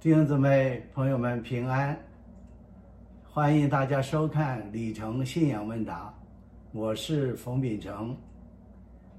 [0.00, 1.94] 弟兄姊妹、朋友们平安！
[3.22, 6.08] 欢迎大家收看《李成信仰问答》，
[6.72, 8.16] 我是冯秉成。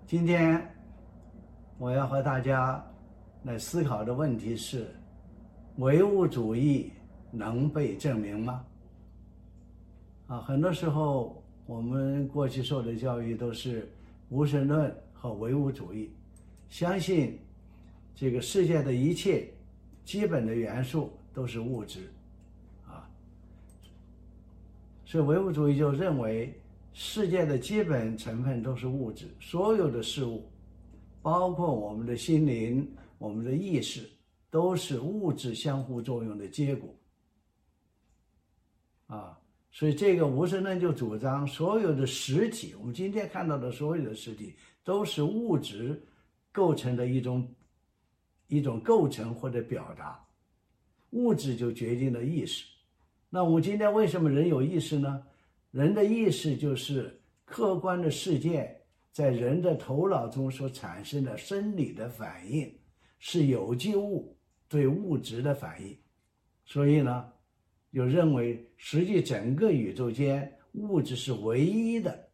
[0.08, 0.60] 今天
[1.78, 2.84] 我要和大家
[3.44, 4.88] 来思考的问题是：
[5.76, 6.92] 唯物主义
[7.30, 8.66] 能被证明吗？
[10.26, 13.88] 啊，很多时候我们过去受的教育都是
[14.30, 16.12] 无神论和唯物主义，
[16.70, 17.40] 相信
[18.16, 19.48] 这个世界的一切。
[20.04, 22.12] 基本的元素都是物质，
[22.86, 23.08] 啊，
[25.06, 26.54] 所以唯物主义就认为
[26.92, 30.44] 世界的基本成分都是物质，所有的事物，
[31.22, 32.86] 包括我们的心灵、
[33.20, 34.10] 我们的意识，
[34.50, 36.94] 都是物质相互作用的结果，
[39.08, 39.40] 啊，
[39.72, 46.04] 所以这个无神论就主张所有的实体，我们今天看到的所有的实体都是物质
[46.52, 47.48] 构成的一种。
[48.52, 50.22] 一种构成或者表达，
[51.12, 52.66] 物质就决定了意识。
[53.30, 55.24] 那我们今天为什么人有意识呢？
[55.72, 58.78] 人的意识就是客观的世界
[59.14, 62.70] 在人的头脑中所产生的生理的反应，
[63.20, 64.36] 是有机物
[64.68, 65.98] 对物质的反应。
[66.66, 67.32] 所以呢，
[67.94, 72.28] 就认为实际整个宇宙间物质是唯一的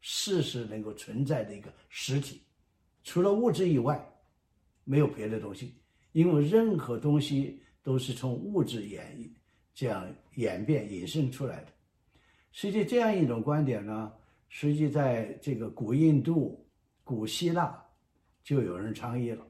[0.00, 2.42] 事实能够存在的一个实体，
[3.02, 4.00] 除了物质以外。
[4.84, 5.74] 没有别的东西，
[6.12, 9.18] 因为任何东西都是从物质演
[9.74, 11.72] 这样演变引申出来的。
[12.52, 14.12] 实际这样一种观点呢，
[14.48, 16.64] 实际在这个古印度、
[17.02, 17.82] 古希腊
[18.42, 19.44] 就有人倡议了，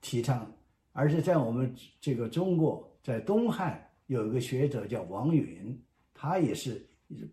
[0.00, 0.50] 提倡。
[0.92, 5.78] 而且在我们这个中国，在东汉有一个学者叫王允，
[6.14, 6.80] 他也是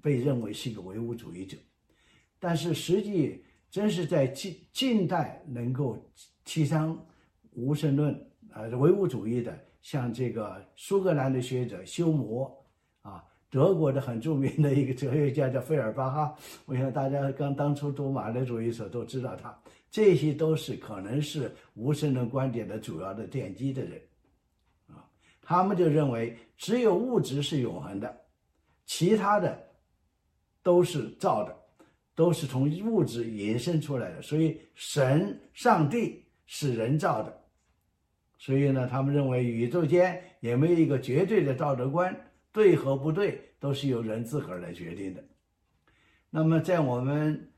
[0.01, 1.55] 被认为是一个唯物主义者。
[2.39, 5.97] 但是实际真是在近近代能够
[6.43, 6.99] 提倡。
[7.51, 8.13] 无神论，
[8.53, 12.49] 呃，唯物主义的，像这个苏格兰的学者休谟，
[13.01, 16.35] 啊，德国的很著名的一个哲学家叫费尔巴哈，
[16.65, 19.53] 我想大家刚当初读马列主义时候都知道他，
[19.89, 24.01] 这些都是可能是无神论观点的主要的奠基的人，
[24.87, 25.03] 啊，
[25.41, 28.15] 他们就认为只有物质是永恒的，
[28.85, 29.61] 其他的
[30.63, 31.53] 都是造的，
[32.15, 37.40] 都是从物质延伸出来的，所以神、上帝是人造的。
[38.43, 42.11] 所以呢，他们认为宇宙间也没有一个绝对的道德观，
[42.51, 45.23] 对和不对都是由人自个儿来决定的。
[46.27, 47.51] 那么，在我们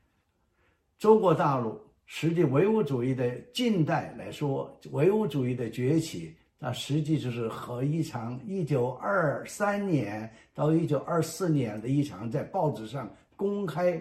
[0.98, 13.98] 中国大陆，实际唯物主义的近代来说，唯物主义的崛起，那实际就是和一场一九二三年到一九二四年的一场在报纸上公开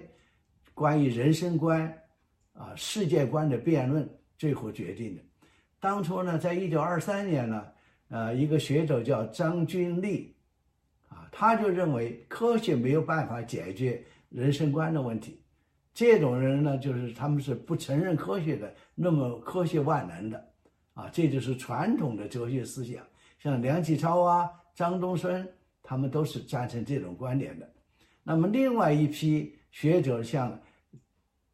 [0.73, 1.88] 关于人生观、
[2.51, 4.05] 啊世界观的辩论
[4.38, 5.21] 最后决定的。
[5.83, 7.66] 当初呢，在一九二三年呢，
[8.07, 10.33] 呃，一个学者叫张君丽，
[11.09, 15.44] 啊，他就认为科学没有办法解决人生观的问题。
[15.94, 20.47] 这种人呢，就是他们是不承认科学的，那么科学万能的，
[20.94, 23.05] 啊，这就是传统的哲学思想。
[23.38, 25.45] 像梁启超啊、张东荪，
[25.81, 27.69] 他们都是赞成这种观点的。
[28.23, 30.57] 那么另外一批学者，像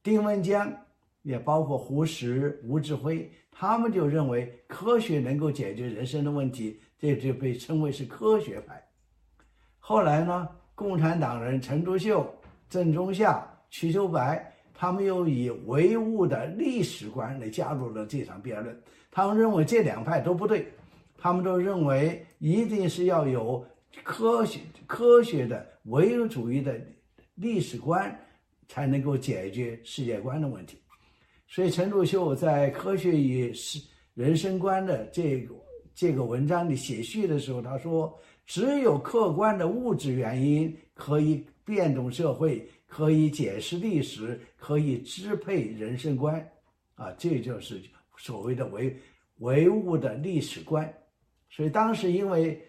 [0.03, 0.72] 丁文江，
[1.23, 3.28] 也包括胡适、吴志辉。
[3.62, 8.81] 他们就认为科学能够解决人生的问题，这就被称为是科学派。
[9.80, 12.34] 后来呢，共产党人陈独秀、
[12.70, 18.81] 郑中夏、瞿秋白，他们又以唯物的历史观来加入了这场辩论。
[19.12, 20.72] 他们认为这两派都不对，
[21.18, 23.66] 他们都认为一定是要有
[24.03, 26.80] 科学、科学的唯物主义的
[27.36, 28.18] 历史观，
[28.70, 30.78] 才能够解决世界观的问题。
[31.52, 33.82] 所以，陈独秀在《科学与是
[34.14, 35.56] 人生观》的这个
[35.96, 38.16] 这个文章里写序的时候，他说
[38.46, 46.40] ：“只有客观的物质原因可以变动社会，可以解释历史，可以支配人生观，
[46.94, 47.82] 啊，这就是
[48.16, 48.96] 所谓的唯
[49.40, 50.88] 唯物的历史观。”
[51.50, 52.64] 所以，当时因为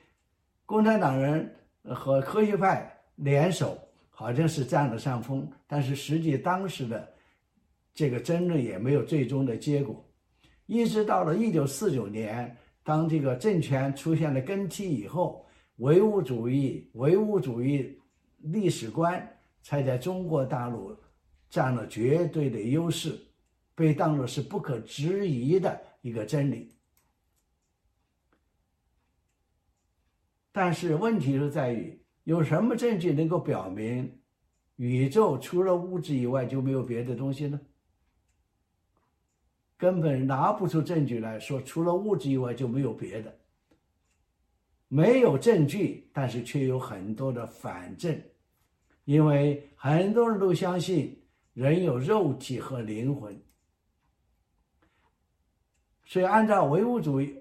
[0.65, 3.79] 共产党人和科学派联手，
[4.09, 7.07] 好像是占了上风，但是实际当时的。
[8.01, 10.03] 这个争论也没有最终的结果，
[10.65, 18.01] 一直到了一九四九年，当这个政权出现了更替以后，唯物主义、唯物主义
[18.39, 19.23] 历史观
[19.61, 20.97] 才在中国大陆
[21.51, 23.15] 占了绝对的优势，
[23.75, 26.75] 被当作是不可质疑的一个真理。
[30.51, 34.11] 但是问题就在于，有什么证据能够表明
[34.77, 37.61] 宇宙除了物质以外就没有别的东西呢？
[39.81, 43.35] 根本拿不出证据来说，除了物质以外就没有别的。
[44.89, 48.15] 没有证据，但是却有很多的反证，
[49.05, 51.17] 因为很多人都相信
[51.55, 53.41] 人有肉体和灵魂，
[56.05, 57.35] 所以按照唯物主义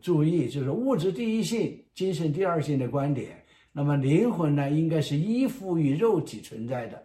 [0.00, 7.04] 主义就是物质第一性、精神第二性的观点，那么灵魂呢，应该是依附于肉体存在的。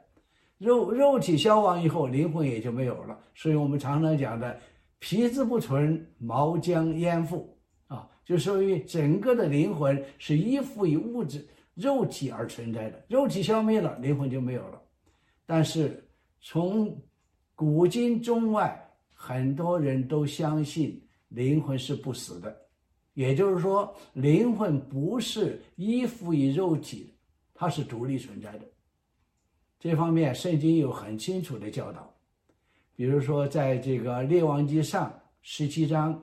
[0.59, 3.19] 肉肉体消亡以后，灵魂也就没有了。
[3.33, 4.59] 所以我们常常讲的
[4.99, 7.57] “皮之不存，毛将焉附”，
[7.87, 13.05] 啊，就属于整个的灵魂是依附于物质肉体而存在的。
[13.07, 14.81] 肉体消灭了，灵魂就没有了。
[15.45, 16.03] 但是
[16.41, 16.99] 从
[17.55, 18.83] 古今中外，
[19.13, 22.55] 很多人都相信灵魂是不死的，
[23.13, 27.13] 也就是说，灵魂不是依附于肉体，
[27.53, 28.65] 它是独立存在的。
[29.79, 32.11] 这方面，圣经有很清楚的教导，
[32.97, 35.13] 比如说，在这个列王记上
[35.43, 36.19] 十七章，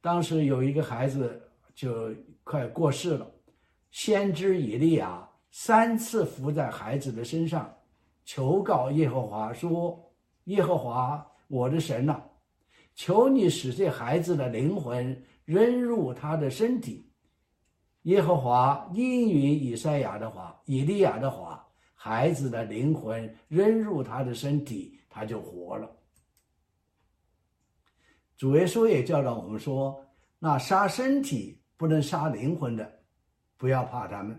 [0.00, 1.40] 当时有一个孩子
[1.72, 3.30] 就快过世了，
[3.92, 7.72] 先知以利亚三次伏在孩子的身上，
[8.24, 9.96] 求告耶和华说
[10.46, 12.20] ：“耶和华我的神呐，
[12.96, 17.08] 求你使这孩子的灵魂扔入他的身体。”
[18.02, 21.64] 耶和华应允以赛亚的话，以利亚的话。
[22.00, 25.90] 孩子的灵魂扔入他的身体，他就活了。
[28.36, 30.04] 主耶稣也教导我们说
[30.38, 33.00] ：“那杀身体不能杀灵魂的，
[33.56, 34.36] 不要怕他们；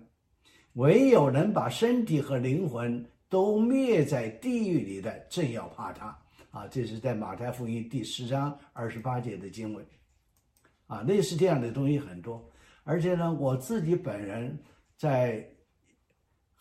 [0.73, 6.17] 唯有能把身体和灵魂都灭在地狱里的，正要怕他。”
[6.51, 9.85] 啊，这是在马太福音第十章二十八节的经文。
[10.87, 12.49] 啊，类似这样的东西很多，
[12.83, 14.57] 而且呢，我自己本人
[14.97, 15.47] 在。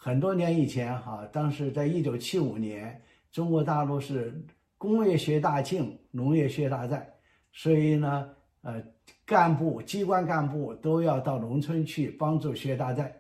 [0.00, 4.44] 很多年以前，哈，当时在一九七五年，中国大陆是
[4.76, 7.08] 工业学大庆，农业学大寨，
[7.52, 8.30] 所以呢，
[8.62, 8.82] 呃，
[9.24, 13.14] 干部、机关干部都要到农村去帮助学大寨。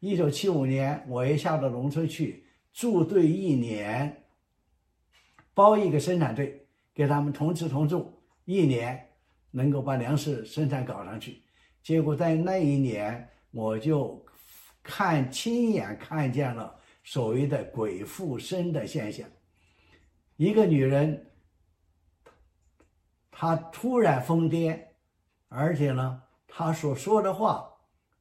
[0.00, 4.24] 一九七五年，我也下到农村去驻队一年，
[5.54, 8.12] 包一个生产队，给他们同吃同住
[8.44, 9.08] 一年，
[9.50, 11.42] 能够把粮食生产搞上去。
[11.82, 14.24] 结果在那一年，我就。
[14.86, 19.26] 看亲眼看见了所谓的鬼附身的现象，
[20.36, 21.26] 一个女人，
[23.30, 24.78] 她突然疯癫，
[25.48, 27.70] 而且呢，她所说的话、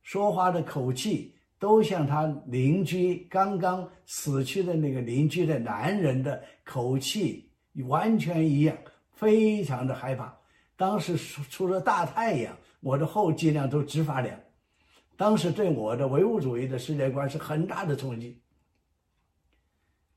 [0.04, 7.50] 说话的口气，都像她邻居刚刚死去的那个邻居的男人的口气
[7.88, 8.78] 完全一样，
[9.14, 10.38] 非常的害怕。
[10.76, 14.40] 当时出了大太阳，我的后脊梁都直发凉。
[15.16, 18.42] 当时对我的唯物主义的世界观是很大的冲击，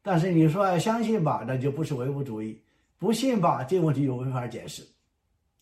[0.06, 2.54] 但是你说要相信吧，那就不是唯物主义；
[2.96, 4.86] 不信吧，这个问题又没法解释，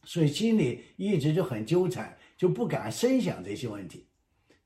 [0.02, 4.05] 所以心里一直就很纠缠，就不敢深想这些问题。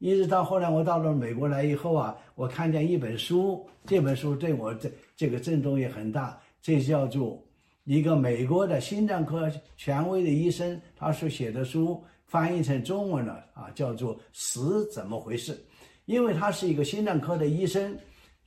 [0.01, 7.41] 一直到后来我到了美国来以后啊，我看见一本书，这本书对我这这个震动也很大，这叫做
[7.85, 12.03] 一个美国的心脏科权威的医生他所写的书。
[12.27, 15.59] 翻译成中文了啊，叫做“死怎么回事”？
[16.05, 17.97] 因为他是一个心脏科的医生，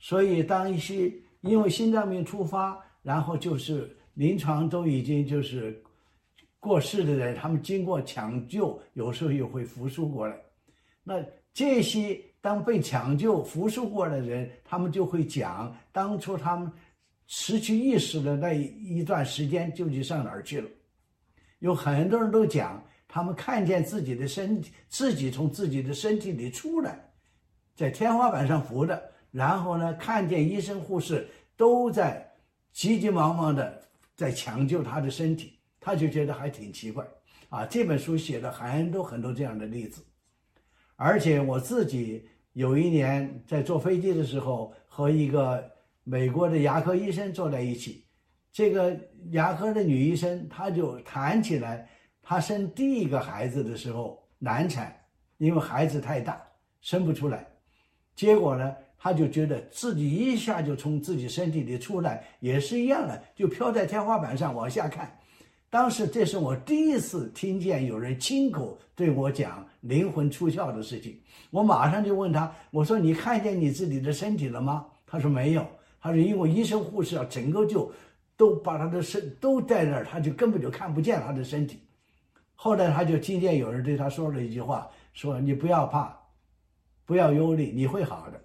[0.02, 1.10] 所以当一些
[1.42, 5.80] 因为心脏病突发，然后就是临床都已经就是
[6.58, 10.36] 过世的人，他们经过抢救，有时候又会复苏过来。
[11.04, 16.68] 那这些当被抢救复苏过来的人，他们就会讲当初他们
[17.28, 20.68] 失去意识的那一段时间究竟上哪儿去了？
[21.60, 22.82] 有很多人都讲。
[23.14, 26.98] 他们看见自己的身体，自己从自己的身体里出来，
[27.76, 32.30] 在天花板上浮着，然后呢，看见医生护士都在
[32.70, 33.82] 急急忙忙的
[34.14, 37.04] 在抢救他的身体，他就觉得还挺奇怪
[37.48, 37.66] 啊。
[37.66, 40.04] 这本书写了很多很多这样的例子，
[40.94, 45.68] 而且我自己有一年在坐飞机的时候，和一个
[46.04, 48.04] 美国的牙科医生坐在一起，
[48.52, 48.94] 这个
[49.30, 51.88] 牙科的女医生，她就谈起来。
[52.22, 54.94] 她生第一个孩子的时候难产，
[55.38, 56.40] 因为孩子太大
[56.80, 57.46] 生不出来，
[58.14, 65.18] 结果呢，他就觉得自己一下就从自己身体里出来，也是一样的，就飘在天花板上往下看。
[65.68, 74.86] 当时这是我第一次听见有人亲口对我讲灵魂出窍的事情，我马上就问他，我说你看见你自己的身体了吗？
[75.04, 75.66] 他说没有，
[76.00, 77.92] 他说因为医生护士啊，整个就
[78.36, 81.80] 都把他的身都在那儿，他就根本就看不见他的身体。
[82.54, 86.16] 后来他就听见有人对他说了一句话：“说你不要怕，
[87.04, 88.40] 不要忧虑，你会好的。”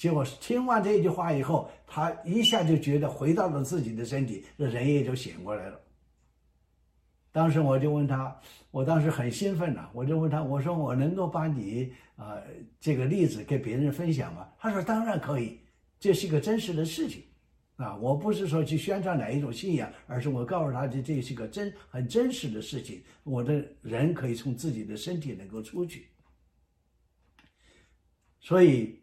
[0.00, 5.78] 结果听完这句话以后，他一下就觉得回到了自己的身体，这人也就醒过来了。
[7.30, 8.34] 当时我就问他，
[8.70, 12.42] 我当时很兴奋呐，我就问他，我说我能够把你呃
[12.80, 14.48] 这个例子给别人分享吗？
[14.58, 15.60] 他说当然可以，
[15.98, 17.22] 这是一个真实的事情，
[17.76, 26.06] 啊，我不是说去宣传哪一种信仰，而是我告诉他这这是个真很真实的事情，我的人可以从自己的身体能够出去，
[28.40, 28.98] 所以，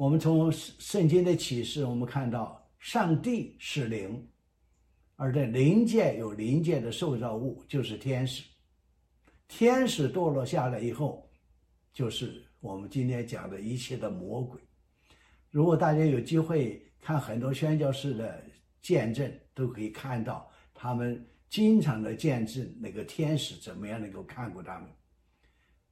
[0.00, 4.26] 我们从圣经的启示，我们看到上帝是灵。
[5.14, 8.42] 而在灵界有灵界的受造物，就是天使。
[9.46, 11.28] 天使堕落下来以后，
[11.92, 14.58] 就是我们今天讲的一切的魔鬼。
[15.50, 18.42] 如果大家有机会看很多宣教士的
[18.80, 24.88] 见证，都可以看到他们经常的见证那个天使怎么样能够看过他们。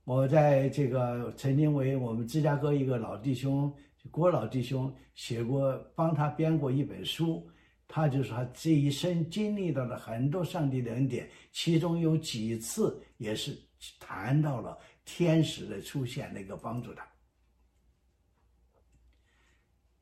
[0.05, 3.71] 我在这个曾经为我们芝加哥一个老弟兄
[4.11, 7.49] 郭老弟兄写过，帮他编过一本书。
[7.91, 13.59] 他就说，他这一生经历到了很多上帝的恩典，其中有几次也是
[13.99, 17.07] 谈到了天使的出现，那个帮助他。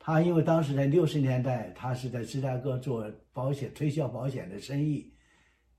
[0.01, 5.13] 他因为当时在六十年代，他是在芝加哥做保险推销保险的生意，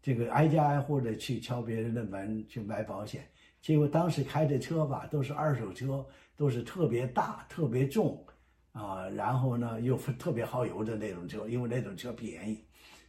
[0.02, 3.30] 这个挨家挨户的去敲别人的门去买保险，
[3.62, 6.06] 结果当时开的车吧都是二手车，
[6.38, 8.24] 都是特别大、特别重。
[8.72, 12.64] 啊，然后呢，又特别耗油的那种车，因为那种车便宜。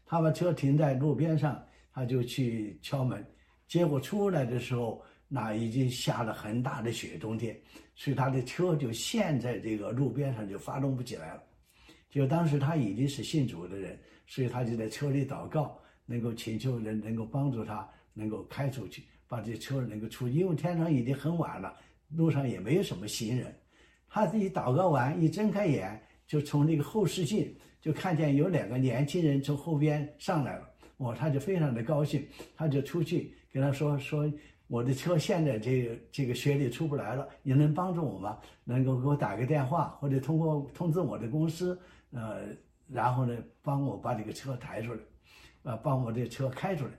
[0.06, 3.22] 他把车停在路边上，他就去敲门，
[3.66, 7.54] 结果出来的时候，那已经下了很大的雪，冬天，
[7.94, 11.42] 所以他的车就陷在这个路边上，就发动不起来了。
[12.08, 20.26] 就当时他已经是信主的人，所以他就在车里祷告，能够请求人能够帮助他，能够开出去，把这车能够出。
[20.26, 21.76] 因为天上已经很晚了，
[22.10, 23.54] 路上也没有什么行人。
[24.08, 30.68] 他自己祷告完，一睁开眼，就从那个后视镜就看见有两个年轻人从后边上来了。
[30.96, 34.30] 我，他就非常的高兴，他就出去跟他说：“说
[34.66, 38.38] 我的车现在这个这个雪里出不来了，你能帮助我吗？
[38.64, 41.78] 能够给我打个电话，或者通过通知我的公司，
[42.10, 42.40] 呃，
[42.88, 45.00] 然后呢，帮我把这个车抬出来，
[45.62, 46.90] 呃，帮我这车开出来。”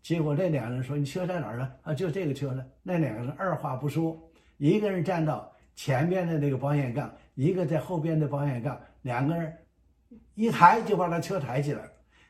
[0.00, 2.64] 结果那两个人说：“你车在哪儿呢？”啊，就这个车呢。
[2.82, 4.16] 那两个人二话不说，
[4.58, 5.50] 一个人站到。
[5.80, 9.56] 前面的那个保险杠，一个在后边的保险杠，两个人
[10.34, 11.84] 一抬就把他车抬起来，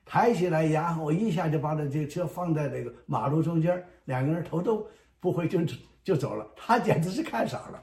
[0.04, 4.87] 抬起来，然后一下就把他这个车放在这个马路中间，两个人头都
[5.18, 5.61] 不回就
[6.04, 6.47] 就走了。
[6.54, 7.82] 他简直是看傻了，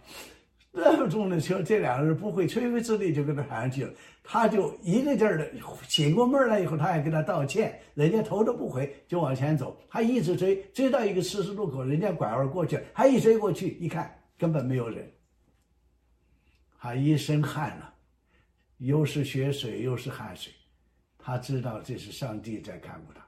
[0.72, 5.50] 那么重的车，这两个人不会吹灰之力就给他抬上去了，他就一个劲儿的
[5.88, 15.12] 醒过味儿来以后，他还跟他道歉，人家头都不回就往前走，他一直追，追到一个十字路口，人家拐弯过去，他一追过去一看，根本没有人。
[16.78, 17.94] 他一身汗了，
[18.78, 20.54] 又是血水又是汗水，
[21.18, 23.26] 他知道这是上帝在看顾他，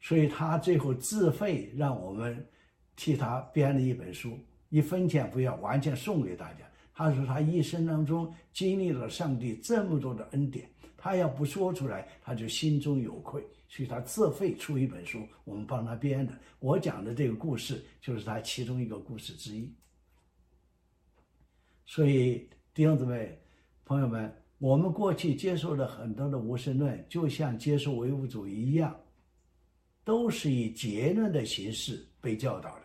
[0.00, 2.46] 所以他最后自费让我们
[2.94, 6.70] 替他编了一本书，一分钱不要，完全送给大家。
[6.94, 16.32] 他说他一生当中经历了上帝这么多的恩典，他要不说出来，他就心中有愧，所以他自费出一本书，我们帮他编的。
[16.60, 19.74] 我讲的这个故事就是他其中一个故事之一，
[21.86, 22.48] 所以。
[22.74, 23.40] 弟兄姊妹、
[23.84, 29.00] 朋友们，我们过去接受了很多的无神论，就像接受唯物主义一样，
[30.02, 32.82] 都是以结论的形式被教导的，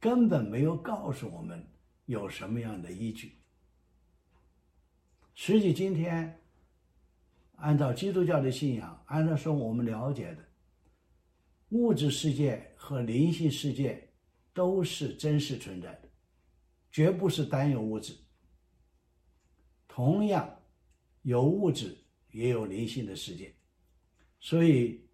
[0.00, 1.64] 根本没有告诉我们
[2.06, 3.32] 有什么样的依据。
[5.36, 6.36] 实际今天，
[7.54, 10.44] 按照基督教的信仰，按照说我们了解的，
[11.68, 14.04] 物质世界和灵性世界
[14.52, 16.09] 都是真实存在的，
[16.90, 18.16] 绝不是单有物质。
[19.86, 20.48] 同样，
[21.22, 21.96] 有物质
[22.30, 23.54] 也有灵性的世界，
[24.38, 25.04] 所以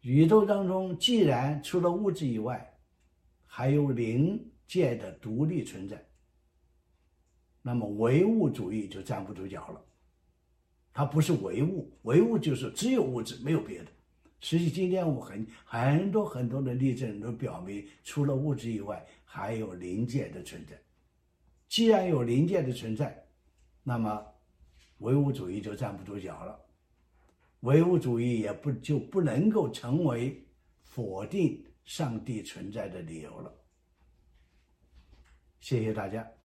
[0.00, 2.78] 宇宙当中既然除了物质以外，
[3.46, 6.06] 还有灵界的独立存在，
[7.62, 9.84] 那么唯物主义就站不住脚了。
[10.92, 13.90] 它不是唯物，唯物就是只有物质没有别的。
[14.40, 20.80] 实际今天我们很很多很多的例证都表明，除了物质以外，还有灵界的存在。
[21.68, 23.26] 既然有灵界的存在，
[23.82, 24.26] 那么，
[24.98, 26.58] 唯物主义就站不住脚了，
[27.60, 30.46] 唯物主义也不就不能够成为
[30.82, 33.54] 否定上帝存在的理由了。
[35.60, 36.28] 谢谢大家。